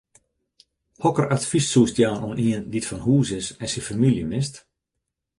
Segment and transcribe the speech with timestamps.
[1.03, 4.55] Hokker advys soest jaan oan ien dy’t fan hûs is en syn famylje mist?